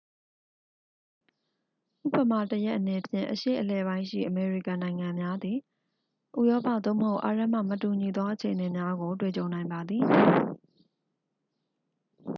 [2.05, 5.57] ဥပမာတစ်ရပ်အနေဖြင့် အရှေ့အလယ်ပိုင်းရှိအမေရိကန်နိုင်ငံသားများသည်
[6.39, 10.03] ဥရောပ သို့မဟုတ် အာရပ်မှ မတူညီသောအခြေအနေများကို တွေ့ကြုံနိုင်ပါသည်